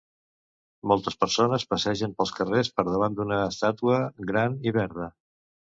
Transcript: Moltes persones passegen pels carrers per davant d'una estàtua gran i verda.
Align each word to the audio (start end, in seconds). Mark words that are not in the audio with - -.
Moltes 0.91 1.17
persones 1.25 1.67
passegen 1.75 2.15
pels 2.21 2.33
carrers 2.39 2.73
per 2.79 2.89
davant 2.91 3.21
d'una 3.21 3.41
estàtua 3.53 4.05
gran 4.33 4.63
i 4.71 4.77
verda. 4.81 5.15